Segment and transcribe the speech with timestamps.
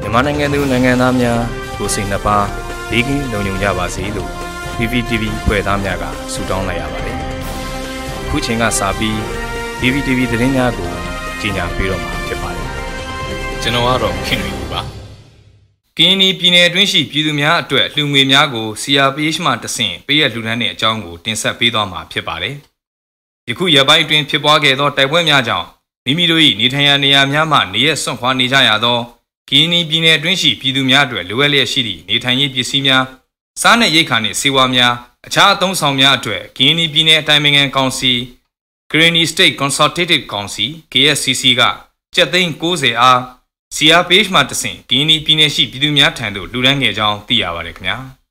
[0.00, 1.40] မြန်မာနိုင်ငံသူနိုင်ငံသားများ
[1.78, 2.38] ကိုစိတ်နှပါ
[2.90, 4.30] ဘေးကင်းလုံခြုံကြပါစေလို့
[4.76, 7.18] PPTV ဖွဲ့သားများကဆုတောင်းလိုက်ရပါတယ်။
[8.24, 9.16] အခုချိန်ကစပြီး
[9.80, 10.90] PPTV သတင်းများကို
[11.40, 12.68] ကြီးညာပေးတော့မှာဖြစ်ပါတယ်။
[13.62, 14.80] ကျွန်တော်ကတော့ခင်ရီပါ။
[15.98, 22.56] ကင်းနီပြည်နယ်အတွင်းရှိပြည်သူများအတွက်လှူငွေများကို CRPH မှတဆင့်ပေးရလှူဒန်းတဲ့အကြောင်းကိုတင်ဆက်ပေးသွားမှာဖြစ်ပါတယ်။
[23.48, 25.66] ယခုရက်ပိုင်းအတွင်းဖြစ်ပွားခဲ့သောတိုက်ပွဲများကြောင့်
[26.04, 28.98] မိမိတို့၏နေထိုင်ရာနေရာများမှနေရစွန့်ခွာနေကြရသော
[29.50, 33.04] ကင်းနီပြည်နယ်အတွင်းရှိပြည်သူများအတွက်လိုအပ်လျက်ရှိသည့်နေထိုင်ရေးပစ္စည်းများ
[33.60, 34.94] စားနပ်ရိက္ခာနှင့်ဆေးဝါးများ
[35.26, 38.12] အခြားအသုံးဆောင်များအတွက်ကင်းနီပြည်နယ်အတိုင်းအမြန်ကောင်စီ
[38.92, 41.62] Greeny State Consultative Council KSCC က
[42.14, 43.18] ကျပ်သိန်း90အား
[43.76, 47.98] CRPH မှတဆင့်ကင်းနီပြည်နယ်ရှိပြည်သူများထံသို့လှူဒန်းခဲ့ကြောင်းသိရပါတယ်ခင်ဗျာ။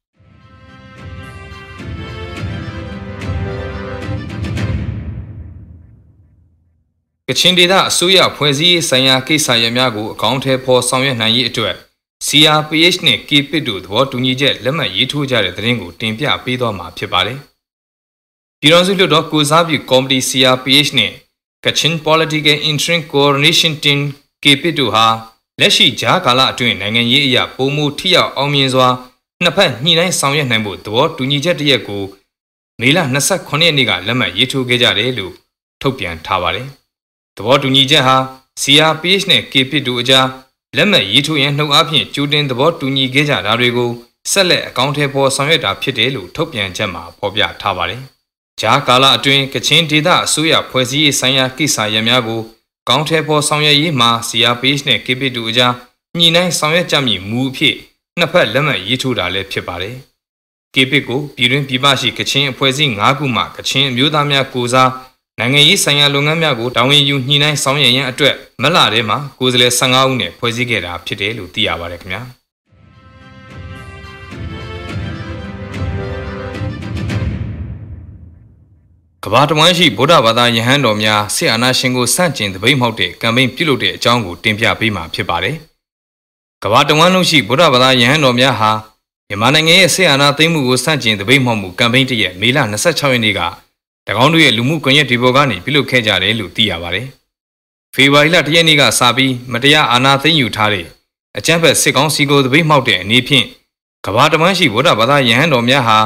[7.40, 11.76] ချင်ဒေသအစိုးရဖွဲ့စည်းရေးဆိုင်ရာကိစ္စရပ်များကိုအကောင့်ထဲပေါ်ဆောင်ရွက်နိုင်ရေးအတွက်
[12.28, 17.40] CRPH နဲ့ KPIT တို့သဘောတူညီချက်လက်မှတ်ရေးထိုးကြတဲ့သတင်းကိုတင်ပြပေးသွားမှာဖြစ်ပါတယ်။
[18.60, 21.12] ပြည်တော်စုလွှတ်တော်ကိုစားပြုကော်မတီ CRPH နဲ့
[21.64, 24.00] Kachin Political Interim Coordination Team
[24.44, 25.06] KPIT တို့ဟာ
[25.60, 28.88] လက်ရှိဂျားကာလအတွင်းနိုင်ငံရေးအရာပုံမှုထိရောက်အောင်မြင်စွာ
[29.44, 32.04] နှစ်ဖက်ညှိနှိုင်းဆောင်ရွက်နိုင်ဖို့သဘောတူညီချက်တရက်ကို
[32.82, 33.00] မေလ
[33.32, 35.34] 29ရက်နေ့ကလက်မှတ်ရေးထိုးခဲ့ကြတယ်လို့
[35.82, 36.70] ထုတ်ပြန်ထားပါတယ်။
[37.38, 38.18] သဘောတူညီချက်ဟာ
[38.62, 40.28] CRPH နဲ့ KPIT တို့အကြား
[40.78, 43.92] လက်မှတ်ရေးထိုးရန်နှုတ်အားဖြင့်ကြိုတင်သဘောတူညီခဲ့ကြတာတွေကို
[44.32, 48.02] ဆက်လက်အကောင့်ထဲပေါ်ဆောင်ရွက်တာဖြစ်တယ်လို့ထုတ်ပြန်ချက်မှာဖော်ပြထားပါတယ်။
[48.62, 52.42] ဂျားကာလအတွင်းကချင်ဒေသအစိုးရဖွဲ့စည်းရေးဆိုင်ရာကိစ္စရပ်များကို
[52.90, 55.74] ကောင်းထဲပေါ်ဆောင်ရွက်ရေးမှာ CRPH နဲ့ KPIT တို့အကြား
[56.18, 57.76] ညှိနှိုင်းဆောင်ရွက်ကြမည်မူအဖြစ်
[58.20, 59.96] နှစ်ဖက်လက်မှတ်ရေးထိုးတာလည်းဖြစ်ပါတယ်။
[60.74, 64.90] KPIT ကိုပြည်တွင်းပြည်ပရှိကချင်အဖွဲ့အစည်း၅ခုမှကချင်အမျိုးသားများကိုစား
[65.40, 72.22] နိုင်ငံရေးဆိုင်ရာလုပ်ငန်းများကိုတာဝန်ယူညှိနှိုင်းဆောင်ရွက်ရန်အတွက်မလထဲမှာကိုယ်စားလှယ်15ဦးနဲ့ဖွဲ့စည်းခဲ့တာဖြစ်တယ်လို့သိရပါတယ်ခင်ဗျာ
[79.24, 85.56] ကဘာတမွန်းရှိဗုဒ္ဓဘာသာယဟန်တော်များဆီအာနာရှင်ကိုစန့်ကျင်တပိတ်မှောက်တဲ့ကမ်ပိန်းပြုလုပ်တဲ့အကြောင်းကိုတင်ပြပေးမှာဖြစ်ပါတယ်။
[86.64, 88.72] ကဘာတမွန်းလုံးရှိဗုဒ္ဓဘာသာယဟန်တော်များဟာ
[89.28, 93.42] မြန်မာနိုင်ငံရဲ့ဆီအာနာသိမ်းမှုကိုစန့်ကျင်တပိတ်မှောက်မှုကမ်ပိန်းတရက်မေလ26ရက်နေ့က၎
[94.24, 97.08] င်းတို့ရဲ့လူမှုကွန်ရက်ဒီပေါ်ကနေပြုလုပ်ခဲ့ကြတယ်လို့သိရပါတယ်။
[97.94, 100.86] ဖေဖော်ဝါရီလ၁ရက်နေ့ကစပြီးမတရားအာဏာသိမ်းယူထားတဲ့
[101.38, 103.46] အကြမ်းဖက်စစ်ကောင်စီကိုတပိတ်မှောက်တဲ့အနေဖြင့်
[104.06, 105.98] ကဘာတမန်းရှိဗုဒ္ဓဘာသာယဟန်တော်များဟာ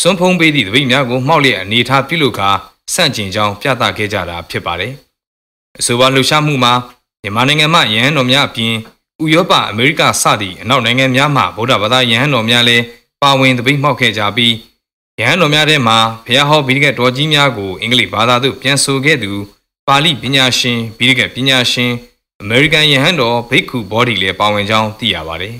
[0.00, 2.50] စွန့်ဖုံးပေးသည့်တပိတ်များကိုမှောက်လျက်အနေထားပြုလုပ်ကာ
[2.94, 4.92] စန့်ကျင်ကြောင်းပြသခဲ့ကြတာဖြစ်ပါတယ်။
[5.78, 6.72] အဆိုပါလှုပ်ရှားမှုမှာ
[7.22, 8.74] မြန်မာနိုင်ငံမှယဟန်တော်များအပြင်
[9.22, 12.84] ဥရောပအမေရိကစသည့်အနောက်နိုင်ငံများမှဗုဒ္ဓဘာသာယဟန်တော်များလည်း
[13.22, 14.54] ပါဝင်တပိတ်မှောက်ခဲ့ကြပြီး
[15.20, 19.32] ရဟန်းတော်များထဲမှာဘုရားဟောဗိဓိကတော်ကြီးများကိုအင်္ဂလိပ်ဘာသာသို့ပြန်ဆိုခဲ့သူ
[19.88, 21.92] ပါဠိပညာရှင်ဗိဓိကပညာရှင်
[22.42, 25.56] အမေရိကန်ယဟန်တော်ဘိက္ခုဘောဒီလည်းပါဝင်ကြောင်းသိရပါတယ်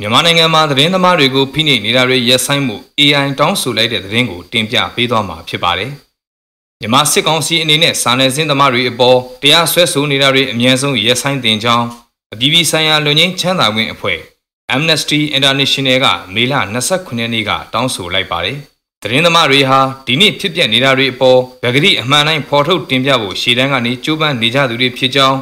[0.00, 5.90] မြန်မာနိုင်ငံမှာသတင်းသမားတွေကိုဖိနှိပ်နေတာတွေရက်ဆိုင်မှု AI တောင်းဆိုလိုက်တဲ့သတင်းကိုတင်ပြပေးသွားမှာဖြစ်ပါတယ်။
[6.80, 11.86] မြန်မာစစ်ကောင်စီအနေနဲ့စာနယ်ဇင်းသမားတွေအပေါ်တရားစွဲဆိုနေတာတွေအများဆုံးရက်ဆိုင်တင်ကြောင်း
[12.34, 14.18] အပြည်ပြည်ဆိုင်ရာလူငင်းချမ်းသာခွင့်အဖွဲ့
[14.74, 16.54] Amnesty International ကမေလ
[16.86, 18.56] 29ရက်နေ့ကတောင်းဆိုလိုက်ပါတယ်။
[19.02, 25.38] သတင်းသမားတွေဟာဒီနေ့ဖြစ်ပျက်နေတာတွေအပေါ်ဗဂတိအမှန်တိုင်းဖော်ထုတ်တင်ပြဖို့ရှေ့တန်းကနေကြိုးပမ်းနေကြသူတွေဖြစ်ကြောင်း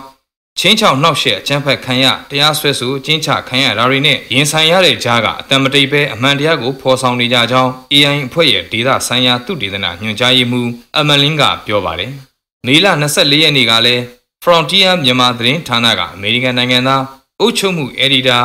[0.59, 12.13] ချင်းချောင်နှောက်ရှက်အကြမ်းဖက်ခံရတရားစွဲဆိုကျင်းချခံရတာတွေနဲ့ရင်ဆိုင်ရတဲ့ကြားကအတံမတိတ်ပဲအမှန်တရားကိုဖော်ဆောင်နေကြကြောင်း AI အဖွဲ့ရဲ့ဒေတာဆိုင်ရာသူတေသနာညွှန်ကြားရေးမှူးအမလင်းကပြောပါတယ်။
[12.67, 14.03] မေလ24ရက်နေ့ကလည်း
[14.47, 17.03] Frontier မြန်မာသတင်းဌာနကအမေရိကန်နိုင်ငံသား
[17.41, 18.39] အုပ်ချုပ်မှုအက်ဒီတာ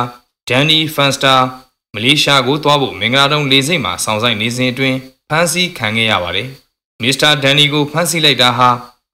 [0.48, 1.34] ဒန်နီဖန်စတာ
[1.94, 6.48] မလေးရှားကိုသွားဖို့မင်္ဂလာတုံးလေဆိပ်မှာစောင့်ဆိုင်နေစဉ်အတွင်းဖမ်းဆီးခံခဲ့ရပါတယ်။
[7.02, 8.68] မစ္စတာဒန်နီကိုဖမ်းဆီးလိုက်တာဟာ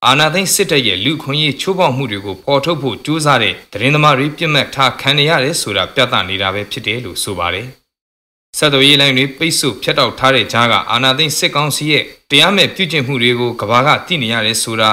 [0.07, 7.67] အာနာသိန်းစစ်တပ်ရဲ့လူခွင့်ရေးချိုးဖောက်မှုတွေကိုပေါ်ထုတ်ဖို့ကြိုးစားတဲ့သတင်းသမားတွေပြစ်မှတ်ထားခံရရတယ်ဆိုတာပြသနေတာပဲဖြစ်တယ်လို့ဆိုပါတယ်။
[8.59, 14.91] ဆက်သွယ်ရေးလိုင်းတွေပိတ်ဆို့ဖျက်တောက်ထားတဲ့ကြားကအာနာသိန်းစစ်ကောင်စီရဲ့တရားမဲ့ပြုကျင့်မှုတွေကိုကဘာကသိနေရတယ်ဆိုတာ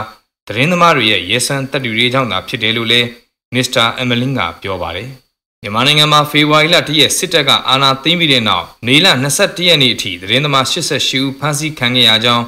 [0.48, 3.08] သတင်းသမားတွေရဲ့ရဲစံတက်တူတွေကြောင့်သာဖြစ်တယ်လို့လည်း
[3.54, 5.10] မစ္စတာအမလင်းကပြောပါတယ်။
[5.62, 9.08] မြန်မာနိုင်ငံမှာဖေဖော်ဝါရီလ၁ရက်စစ်တပ်ကအာဏာသိမ်းပြီးတဲ့နောက်မေလ
[9.38, 12.46] 22ရက်နေ့အထိသတင်းသမား88ဦးဖမ်းဆီးခံခဲ့ရကြောင်း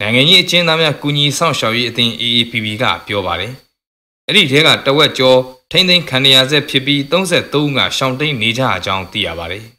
[0.00, 3.52] နိုင်ငံရေးအကျဉ်းသားများကူညီဆောင်ရှောက်ရေးအသင်း AAPP ကပြောပါတယ်။
[4.28, 5.38] အဲ့ဒီထဲကတဝက်ကျော်
[5.70, 9.64] ထိမ့်သိမ်းခံရဆဲဖြစ်ပြီး33ဦးကရှောင်တိန်နေကြအကြောင်းသိရပါတယ်။